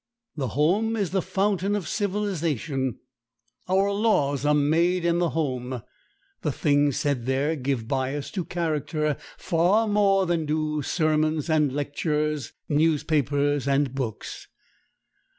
[0.35, 2.97] The home is the fountain of civilization.
[3.69, 5.83] Our laws are made in the home.
[6.41, 12.51] The things said there give bias to character far more than do sermons and lectures,
[12.67, 14.47] newspapers and books.